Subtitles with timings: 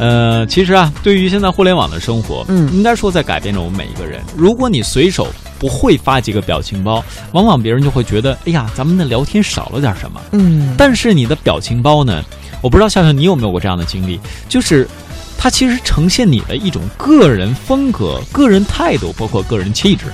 [0.00, 4.22] 呃，其实啊，对于现在互联网的生活，嗯应该说在改变着我们每一个人。
[4.34, 10.18] 如果你随手不会发几个表情包，往往别人就会觉得，哎呀，咱们的聊天少了点什么。
[10.32, 12.24] 嗯，但是你的表情包呢，
[12.62, 14.18] 我不知道笑笑你有没有过这样的经历，
[14.48, 14.88] 就是
[15.36, 20.06] 它其实呈现你的一种个人风格、个人态度，包括个人气质。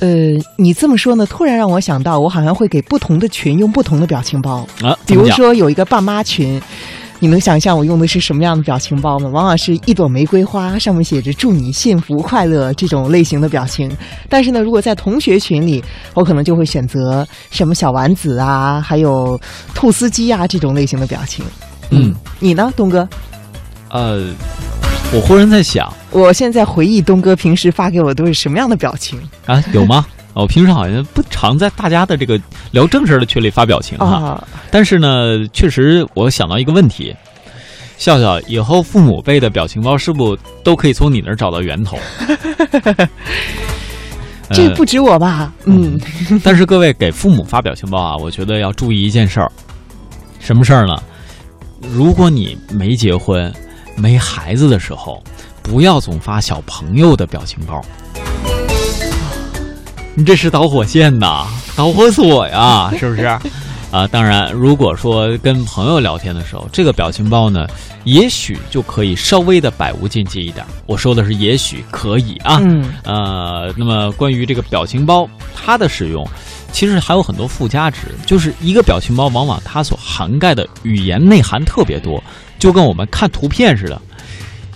[0.00, 0.08] 呃，
[0.56, 4.66] 你这么说呢，突然让我想到，我好像会给不同的群用不同的表情包。
[4.82, 6.60] 啊，比如说有一个爸妈群，
[7.24, 9.30] 你能想象我用的是什么样的表情包吗？
[9.32, 13.90] 往往是一朵玫瑰花，上面写着“祝你幸福快乐”这种类型的表情。
[14.28, 15.82] 但是呢，如果在同学群里，
[16.12, 19.40] 我可能就会选择什么小丸子啊，还有
[19.74, 21.42] 兔斯基啊这种类型的表情。
[21.88, 23.08] 嗯，你呢，东哥？
[23.88, 24.30] 呃，
[25.10, 30.04] 我忽然在想我现在回忆东哥平时发给我都是什么样的表情啊，有吗？
[30.34, 32.40] 我平时好像不常在大家的这个
[32.72, 34.06] 聊正事儿的群里发表情哈。
[34.06, 34.48] 啊？
[34.70, 37.14] 但是呢，确实我想到一个问题，
[37.96, 41.98] 笑笑以后父母辈的表情包是不都可以从你那儿找到源头？
[44.48, 45.50] 呃这不止我吧？
[45.64, 45.98] 嗯，
[46.44, 49.50] 但是各位给父母发表情包啊，我觉得要注意一件事儿，
[50.38, 51.02] 什么事儿呢？
[51.80, 53.50] 如果你没结婚、
[53.96, 55.22] 没孩子的时候，
[55.62, 57.82] 不要总发小朋友的表情包。
[60.16, 63.24] 你这是导火线呐，导火索呀， 是不是？
[63.90, 67.66] 啊，当然，如果说跟朋友聊天的时候，这个表情包呢，
[68.04, 70.64] 也许就可以稍微的百无禁忌一点。
[70.86, 76.26] 我说的是也许可以啊，嗯呃，那么关于这个表情包，它的使用
[76.72, 82.22] 其实还有很多附加值，就是一个表情包往往它所涵盖的语言内涵特别多，
[82.58, 84.00] 就跟我们看图片似的，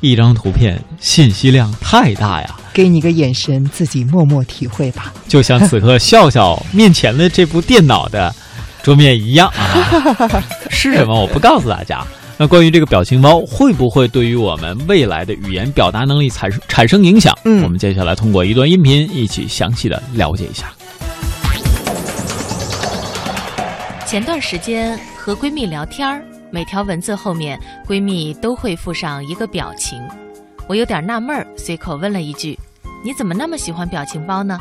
[0.00, 5.12] 一张图片信息量太大呀，给你个眼神，自己默默体会吧。
[5.28, 8.34] 就像此刻笑笑面前的这部电脑的
[8.82, 12.04] 桌面一样啊， 是什么我不告诉大家。
[12.38, 17.36] 那关于这个表情包会不会对于我们未来的语言表达能力产生产生影响？
[17.44, 20.72] 嗯我们接下来通过一段音频一起详细的了解一下。
[24.06, 29.98] 前段时间和闺蜜聊天儿，每条文字后面闺蜜都会附上一个表情，
[30.66, 32.58] 我有点纳闷儿，随口问了一句
[33.02, 34.58] ：“你怎么那么喜欢表情包呢？”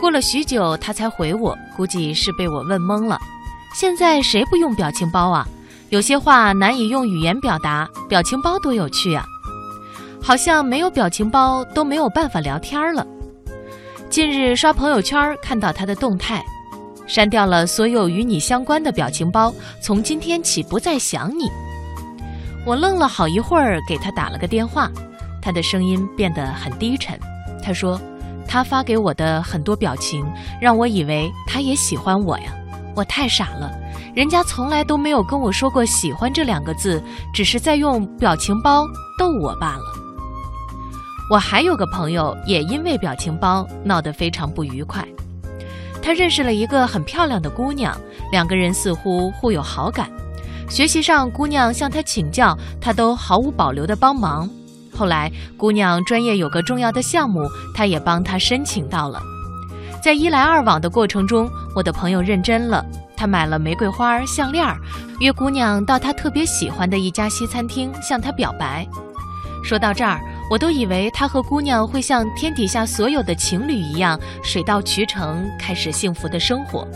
[0.00, 3.18] 过了许久，他才回我，估计是被我问懵了。
[3.74, 5.46] 现在谁不用表情包啊？
[5.90, 9.24] 有些话难以用语言表达，表情包多有趣啊！
[10.20, 13.06] 好像没有表情包都没有办法聊天了。
[14.10, 16.44] 近日刷朋友圈看到他的动态，
[17.06, 21.48] 删掉了所有与你相关的表情包，从今天起不再想你。
[22.66, 24.90] 我愣了好一会儿，给他打了个电话，
[25.40, 27.18] 他的声音变得很低沉。
[27.64, 27.98] 他说，
[28.46, 30.22] 他发给我的很多表情，
[30.60, 32.52] 让我以为他也喜欢我呀。
[32.94, 33.72] 我太傻了，
[34.14, 37.02] 人家从来都没有跟我说过“喜欢”这两个字，
[37.32, 38.86] 只是在用表情包
[39.18, 39.84] 逗我罢了。
[41.30, 45.02] 我还有个朋友，也因为表情包闹得非常不愉快。
[46.02, 47.98] 他认识了一个很漂亮的姑娘，
[48.30, 50.10] 两个人似乎互有好感。
[50.68, 54.48] 学习上，姑娘向他请教，他都毫无保留地帮忙。
[54.96, 59.20] 后来，姑娘专业有个重要的项目，他也帮她申请到了。
[60.02, 62.84] 在一来二往的过程中，我的朋友认真了，
[63.16, 64.66] 他买了玫瑰花项链，
[65.20, 68.86] 约姑娘到他特别喜欢的一家西餐厅向她表白。
[69.64, 76.86] 说到这儿，我都以为他和姑娘会像天底下所有的情侣一样，水到渠成，开始幸福的生活。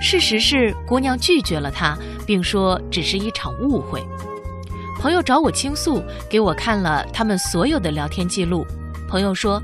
[0.00, 4.00] 事实是，姑娘拒绝了他，并说只是一场误会。
[5.00, 8.66] 朋友找我倾诉，给我看了他们所有的聊天记录。
[9.08, 9.60] 朋友说，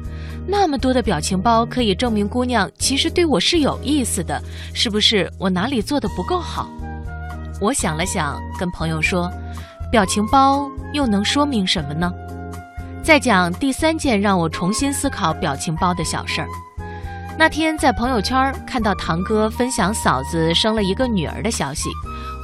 [0.49, 4.43] 那么多的表情包可以证明姑娘其实对我是有意思的，
[4.73, 6.71] 是不是我哪里做的不够好？
[7.61, 9.31] 我想了想，跟朋友说，
[9.93, 12.11] 表情包又能说明什么呢？
[13.03, 16.49] 再讲第三件让我重新思考表情包的小事儿。
[17.39, 21.91] 那天在朋友圈看到堂哥分享嫂子生了一个女儿的消息，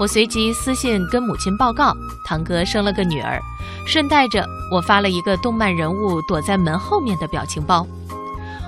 [0.03, 3.41] 我随即私信跟母亲报告，堂哥生了个女儿。
[3.87, 7.87] 顺带着我发了一个动漫人物躲在门后面的表情包。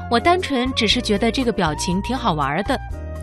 [0.08, 2.78] 我单纯只是觉得这个表情挺好玩的，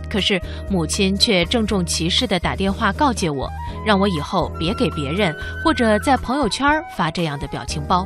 [0.10, 3.50] 可是母亲却郑重其事地打电话告诫我，
[3.86, 5.34] 让我以后别给别人
[5.64, 8.06] 或者在朋友圈发这样的表情包。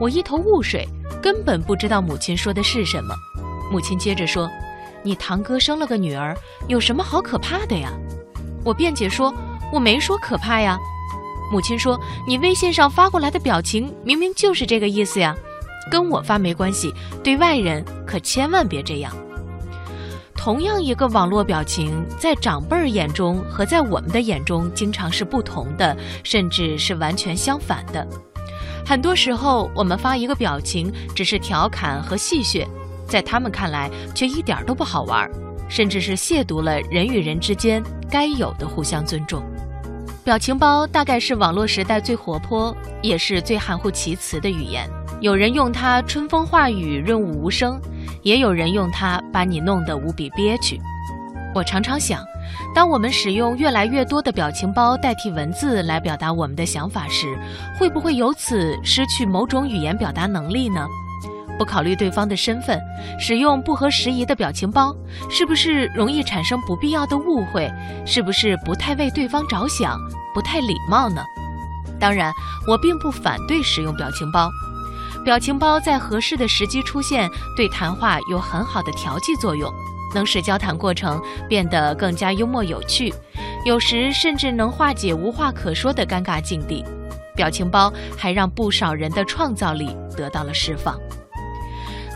[0.00, 0.88] 我一头雾水，
[1.20, 3.14] 根本不知道母亲说的是什么。
[3.70, 4.50] 母亲接着说
[5.04, 6.34] ：“你堂哥生了个女儿，
[6.68, 7.92] 有什么好可怕的呀？”
[8.64, 9.32] 我辩解说
[9.72, 10.78] ：“我没说可怕呀。”
[11.52, 15.36] 母亲说：“你微信上发过来的表情明明就是这个意思呀，
[15.90, 19.14] 跟我发没关系，对外人可千万别这样。”
[20.34, 28.06] 同样一个网络表情，在长辈儿眼中和在我们的眼中经常是不同的，甚至是完全相反的。
[28.84, 32.66] 很多时候，我们发一个表情只是调侃和戏谑，
[33.06, 35.30] 在他们看来却一点都不好玩，
[35.74, 39.42] 甚至是亵渎了人与人之间该有的互相尊重。
[40.22, 42.72] 表情包大概是网络时代最活泼，
[43.02, 44.88] 也是最含糊其辞的语言。
[45.20, 47.80] 有人用它春风化雨、润物无声，
[48.22, 50.80] 也有人用它把你弄得无比憋屈。
[51.52, 52.24] 我常常想，
[52.72, 57.36] 当我们使用越来越多的表情包代替文字来表达我们的想法时，
[57.76, 60.86] 会不会由此失去某种语言表达能力呢？
[61.58, 62.80] 不考虑对方的身份，
[63.18, 64.94] 使用不合时宜的表情包，
[65.30, 67.70] 是不是容易产生不必要的误会？
[68.06, 69.98] 是不是不太为对方着想，
[70.34, 71.22] 不太礼貌呢？
[72.00, 72.32] 当然，
[72.66, 74.50] 我并不反对使用表情包。
[75.24, 79.72] 表情包在合适的时机出现，对谈话有很好的调剂作用，
[80.14, 83.14] 能使交谈过程变得更加幽默有趣，
[83.64, 86.84] 有时甚至能化解无话可说的尴尬境地。
[87.34, 90.96] 表情包还让不少人的创造力得到了释放。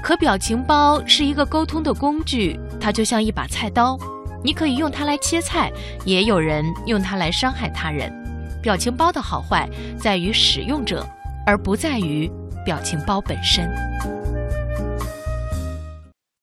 [0.03, 3.99] 可表情包是一个沟通的工具，它就像一把菜刀，
[4.43, 5.71] 你可以用它来切菜，
[6.05, 8.13] 也有人用它来伤害他人。
[8.63, 9.69] 表情包的好坏
[9.99, 11.07] 在于使用者，
[11.47, 12.31] 而不在于
[12.65, 13.69] 表情包本身。